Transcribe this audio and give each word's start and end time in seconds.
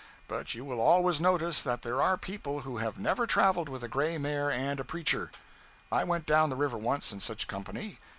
But 0.27 0.55
you 0.55 0.65
will 0.65 0.81
always 0.81 1.21
notice 1.21 1.61
that 1.61 1.83
they 1.83 1.91
are 1.91 2.17
people 2.17 2.61
who 2.61 2.77
have 2.77 2.97
never 2.97 3.27
traveled 3.27 3.69
with 3.69 3.83
a 3.83 3.87
gray 3.87 4.17
mare 4.17 4.49
and 4.49 4.79
a 4.79 4.83
preacher. 4.83 5.29
I 5.91 6.03
went 6.05 6.25
down 6.25 6.49
the 6.49 6.55
river 6.55 6.79
once 6.79 7.11
in 7.11 7.19
such 7.19 7.47
company. 7.47 7.99